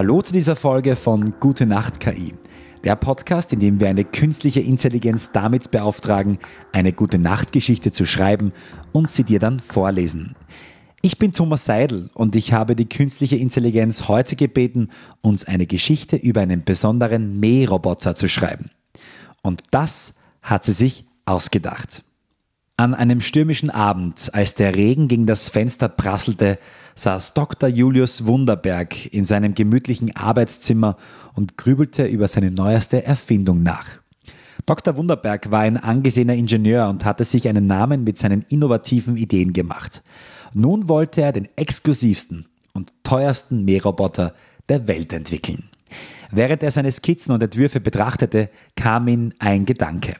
[0.00, 2.32] Hallo zu dieser Folge von Gute Nacht KI.
[2.84, 6.38] Der Podcast, in dem wir eine künstliche Intelligenz damit beauftragen,
[6.72, 8.54] eine gute Nachtgeschichte zu schreiben
[8.92, 10.36] und sie dir dann vorlesen.
[11.02, 14.88] Ich bin Thomas Seidel und ich habe die künstliche Intelligenz heute gebeten,
[15.20, 18.70] uns eine Geschichte über einen besonderen Mähroboter zu schreiben.
[19.42, 22.04] Und das hat sie sich ausgedacht.
[22.80, 26.58] An einem stürmischen Abend, als der Regen gegen das Fenster prasselte,
[26.94, 27.68] saß Dr.
[27.68, 30.96] Julius Wunderberg in seinem gemütlichen Arbeitszimmer
[31.34, 33.86] und grübelte über seine neueste Erfindung nach.
[34.64, 34.96] Dr.
[34.96, 40.02] Wunderberg war ein angesehener Ingenieur und hatte sich einen Namen mit seinen innovativen Ideen gemacht.
[40.54, 44.32] Nun wollte er den exklusivsten und teuersten Mähroboter
[44.70, 45.64] der Welt entwickeln.
[46.30, 50.14] Während er seine Skizzen und Entwürfe betrachtete, kam ihm ein Gedanke.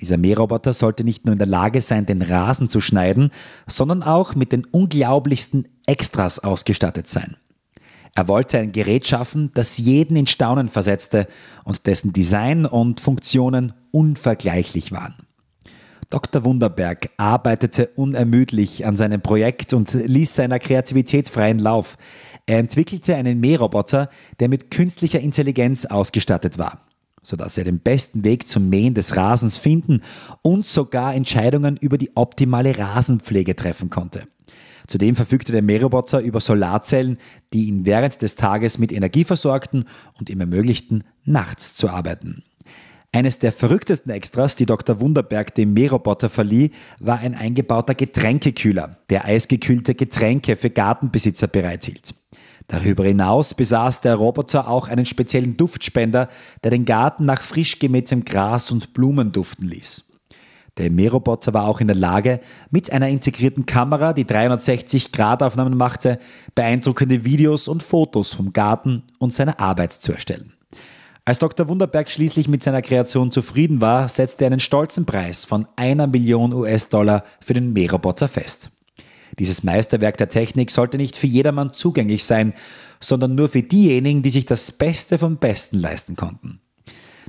[0.00, 3.30] Dieser Mähroboter sollte nicht nur in der Lage sein, den Rasen zu schneiden,
[3.66, 7.36] sondern auch mit den unglaublichsten Extras ausgestattet sein.
[8.16, 11.26] Er wollte ein Gerät schaffen, das jeden in Staunen versetzte
[11.64, 15.14] und dessen Design und Funktionen unvergleichlich waren.
[16.10, 16.44] Dr.
[16.44, 21.96] Wunderberg arbeitete unermüdlich an seinem Projekt und ließ seiner Kreativität freien Lauf.
[22.46, 26.82] Er entwickelte einen Mähroboter, der mit künstlicher Intelligenz ausgestattet war
[27.24, 30.02] sodass er den besten Weg zum Mähen des Rasens finden
[30.42, 34.28] und sogar Entscheidungen über die optimale Rasenpflege treffen konnte.
[34.86, 37.18] Zudem verfügte der Mähroboter über Solarzellen,
[37.52, 39.86] die ihn während des Tages mit Energie versorgten
[40.18, 42.44] und ihm ermöglichten, nachts zu arbeiten.
[43.14, 44.98] Eines der verrücktesten Extras, die Dr.
[44.98, 52.12] Wunderberg dem Mähroboter verlieh, war ein eingebauter Getränkekühler, der eisgekühlte Getränke für Gartenbesitzer bereithielt.
[52.68, 56.28] Darüber hinaus besaß der Roboter auch einen speziellen Duftspender,
[56.62, 60.04] der den Garten nach frisch gemähtem Gras und Blumen duften ließ.
[60.76, 62.40] Der Mähroboter war auch in der Lage,
[62.70, 66.18] mit einer integrierten Kamera, die 360-Grad-Aufnahmen machte,
[66.54, 70.52] beeindruckende Videos und Fotos vom Garten und seiner Arbeit zu erstellen.
[71.26, 71.68] Als Dr.
[71.68, 76.52] Wunderberg schließlich mit seiner Kreation zufrieden war, setzte er einen stolzen Preis von einer Million
[76.52, 78.70] US-Dollar für den Mähroboter fest.
[79.38, 82.54] Dieses Meisterwerk der Technik sollte nicht für jedermann zugänglich sein,
[83.00, 86.60] sondern nur für diejenigen, die sich das Beste vom Besten leisten konnten.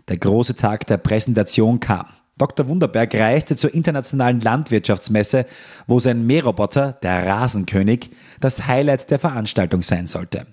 [0.07, 2.05] Der große Tag der Präsentation kam.
[2.37, 2.67] Dr.
[2.67, 5.45] Wunderberg reiste zur internationalen Landwirtschaftsmesse,
[5.87, 8.11] wo sein Mähroboter, der Rasenkönig,
[8.41, 10.45] das Highlight der Veranstaltung sein sollte.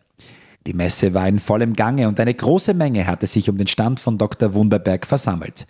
[0.66, 3.98] Die Messe war in vollem Gange und eine große Menge hatte sich um den Stand
[3.98, 4.54] von Dr.
[4.54, 5.66] Wunderberg versammelt.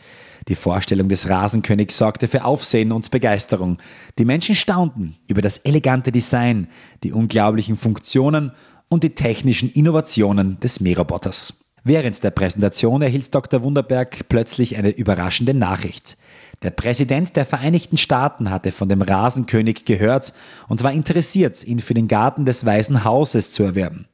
[0.48, 3.78] Die Vorstellung des Rasenkönigs sorgte für Aufsehen und Begeisterung.
[4.18, 6.68] Die Menschen staunten über das elegante Design,
[7.04, 8.52] die unglaublichen Funktionen
[8.88, 11.54] und die technischen Innovationen des Mähroboters.
[11.84, 13.64] Während der Präsentation erhielt Dr.
[13.64, 16.16] Wunderberg plötzlich eine überraschende Nachricht.
[16.62, 20.32] Der Präsident der Vereinigten Staaten hatte von dem Rasenkönig gehört
[20.68, 24.06] und war interessiert, ihn für den Garten des Weißen Hauses zu erwerben.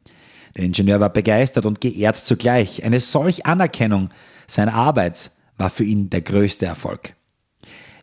[0.57, 2.85] Der Ingenieur war begeistert und geehrt zugleich.
[2.85, 4.09] Eine solch Anerkennung
[4.47, 7.15] seiner Arbeit war für ihn der größte Erfolg.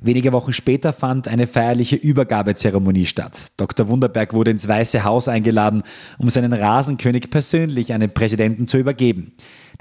[0.02, 3.54] Wenige Wochen später fand eine feierliche Übergabezeremonie statt.
[3.58, 3.88] Dr.
[3.88, 5.84] Wunderberg wurde ins Weiße Haus eingeladen,
[6.18, 9.32] um seinen Rasenkönig persönlich an den Präsidenten zu übergeben.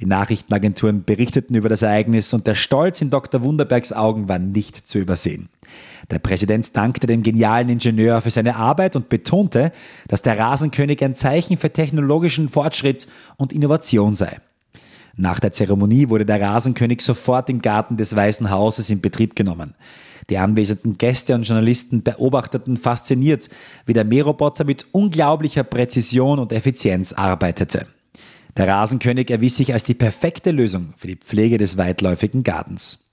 [0.01, 3.43] Die Nachrichtenagenturen berichteten über das Ereignis und der Stolz in Dr.
[3.43, 5.49] Wunderbergs Augen war nicht zu übersehen.
[6.11, 9.73] Der Präsident dankte dem genialen Ingenieur für seine Arbeit und betonte,
[10.09, 14.41] dass der Rasenkönig ein Zeichen für technologischen Fortschritt und Innovation sei.
[15.17, 19.75] Nach der Zeremonie wurde der Rasenkönig sofort im Garten des Weißen Hauses in Betrieb genommen.
[20.31, 23.49] Die anwesenden Gäste und Journalisten beobachteten fasziniert,
[23.87, 27.87] wie der Mähroboter mit unglaublicher Präzision und Effizienz arbeitete.
[28.57, 33.04] Der Rasenkönig erwies sich als die perfekte Lösung für die Pflege des weitläufigen Gartens.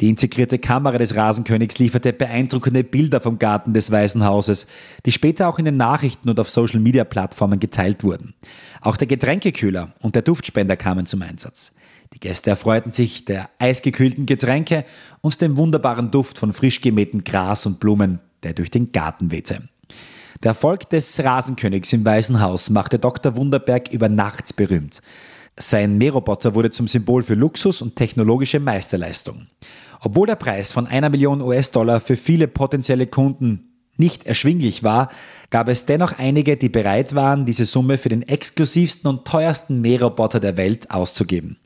[0.00, 4.68] Die integrierte Kamera des Rasenkönigs lieferte beeindruckende Bilder vom Garten des Weißen Hauses,
[5.04, 8.34] die später auch in den Nachrichten und auf Social-Media-Plattformen geteilt wurden.
[8.80, 11.72] Auch der Getränkekühler und der Duftspender kamen zum Einsatz.
[12.14, 14.84] Die Gäste erfreuten sich der eisgekühlten Getränke
[15.20, 19.68] und dem wunderbaren Duft von frisch gemähtem Gras und Blumen, der durch den Garten wehte.
[20.44, 23.34] Der Erfolg des Rasenkönigs im Weißen Haus machte Dr.
[23.34, 25.02] Wunderberg über Nacht berühmt.
[25.60, 29.48] Sein Mähroboter wurde zum Symbol für Luxus und technologische Meisterleistung.
[30.00, 35.10] Obwohl der Preis von einer Million US-Dollar für viele potenzielle Kunden nicht erschwinglich war,
[35.50, 40.40] gab es dennoch einige, die bereit waren, diese Summe für den exklusivsten und teuersten Mähroboter
[40.40, 41.58] der Welt auszugeben.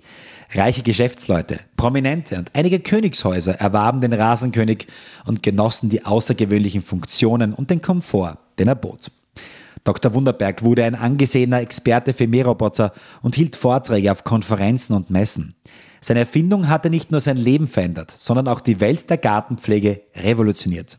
[0.54, 4.86] Reiche Geschäftsleute, Prominente und einige Königshäuser erwarben den Rasenkönig
[5.24, 9.10] und genossen die außergewöhnlichen Funktionen und den Komfort, den er bot.
[9.84, 10.14] Dr.
[10.14, 12.92] Wunderberg wurde ein angesehener Experte für Mähroboter
[13.22, 15.54] und hielt Vorträge auf Konferenzen und Messen.
[16.04, 20.98] Seine Erfindung hatte nicht nur sein Leben verändert, sondern auch die Welt der Gartenpflege revolutioniert.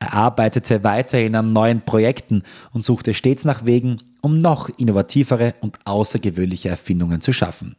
[0.00, 2.42] Er arbeitete weiterhin an neuen Projekten
[2.72, 7.76] und suchte stets nach Wegen, um noch innovativere und außergewöhnliche Erfindungen zu schaffen.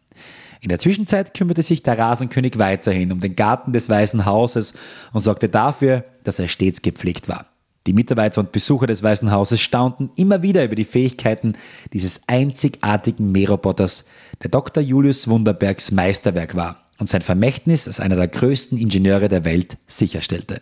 [0.62, 4.74] In der Zwischenzeit kümmerte sich der Rasenkönig weiterhin um den Garten des Weißen Hauses
[5.12, 7.48] und sorgte dafür, dass er stets gepflegt war.
[7.87, 11.53] Die Mitarbeiter und Besucher des Weißen Hauses staunten immer wieder über die Fähigkeiten
[11.93, 14.05] dieses einzigartigen Mähroboters,
[14.41, 14.81] der Dr.
[14.81, 20.61] Julius Wunderbergs Meisterwerk war und sein Vermächtnis als einer der größten Ingenieure der Welt sicherstellte.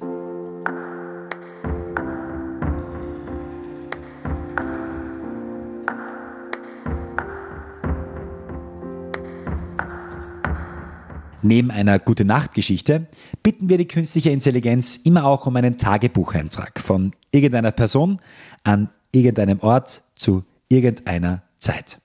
[11.46, 13.08] Neben einer Gute-Nacht-Geschichte
[13.44, 18.22] bitten wir die künstliche Intelligenz immer auch um einen Tagebucheintrag von irgendeiner Person
[18.64, 22.00] an irgendeinem Ort zu irgendeiner Zeit.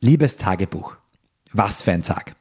[0.00, 0.96] Liebes Tagebuch,
[1.52, 2.34] was für ein Tag.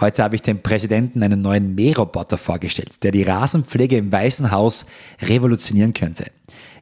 [0.00, 4.86] Heute habe ich dem Präsidenten einen neuen Mähroboter vorgestellt, der die Rasenpflege im Weißen Haus
[5.22, 6.24] revolutionieren könnte.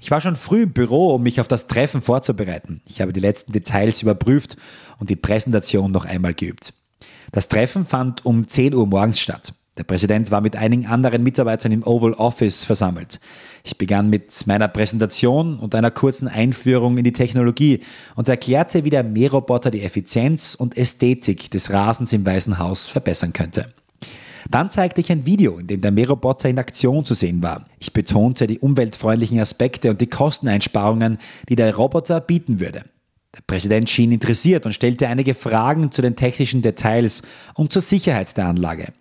[0.01, 2.81] Ich war schon früh im Büro, um mich auf das Treffen vorzubereiten.
[2.87, 4.57] Ich habe die letzten Details überprüft
[4.99, 6.73] und die Präsentation noch einmal geübt.
[7.33, 9.55] Das Treffen fand um 10 Uhr morgens statt.
[9.79, 13.21] Der Präsident war mit einigen anderen Mitarbeitern im Oval Office versammelt.
[13.65, 17.81] Ich begann mit meiner Präsentation und einer kurzen Einführung in die Technologie
[18.15, 23.33] und erklärte, wie der Mähroboter die Effizienz und Ästhetik des Rasens im Weißen Haus verbessern
[23.33, 23.73] könnte.
[24.51, 27.65] Dann zeigte ich ein Video, in dem der Mähroboter in Aktion zu sehen war.
[27.79, 31.19] Ich betonte die umweltfreundlichen Aspekte und die Kosteneinsparungen,
[31.49, 32.85] die der Roboter bieten würde.
[33.35, 37.23] Der Präsident schien interessiert und stellte einige Fragen zu den technischen Details
[37.55, 38.93] und zur Sicherheit der Anlage.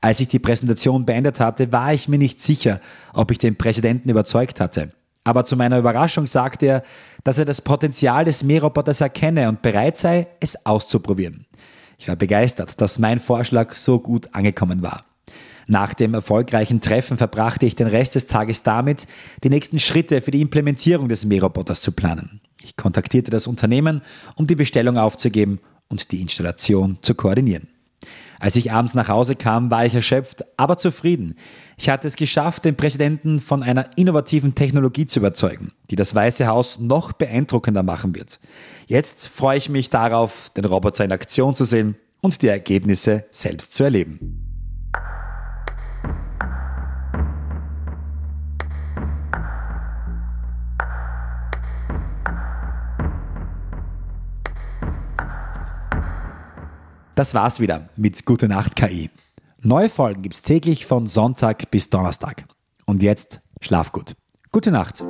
[0.00, 2.80] Als ich die Präsentation beendet hatte, war ich mir nicht sicher,
[3.12, 4.92] ob ich den Präsidenten überzeugt hatte.
[5.24, 6.82] Aber zu meiner Überraschung sagte er,
[7.22, 11.46] dass er das Potenzial des Mähroboters erkenne und bereit sei, es auszuprobieren.
[11.98, 15.04] Ich war begeistert, dass mein Vorschlag so gut angekommen war.
[15.70, 19.06] Nach dem erfolgreichen Treffen verbrachte ich den Rest des Tages damit,
[19.44, 22.40] die nächsten Schritte für die Implementierung des Mähroboters zu planen.
[22.60, 24.02] Ich kontaktierte das Unternehmen,
[24.34, 27.68] um die Bestellung aufzugeben und die Installation zu koordinieren.
[28.40, 31.36] Als ich abends nach Hause kam, war ich erschöpft, aber zufrieden.
[31.78, 36.48] Ich hatte es geschafft, den Präsidenten von einer innovativen Technologie zu überzeugen, die das Weiße
[36.48, 38.40] Haus noch beeindruckender machen wird.
[38.88, 43.72] Jetzt freue ich mich darauf, den Roboter in Aktion zu sehen und die Ergebnisse selbst
[43.74, 44.39] zu erleben.
[57.20, 59.10] Das war's wieder mit Gute Nacht KI.
[59.60, 62.46] Neue Folgen gibt's täglich von Sonntag bis Donnerstag.
[62.86, 64.16] Und jetzt schlaf gut.
[64.52, 65.04] Gute Nacht.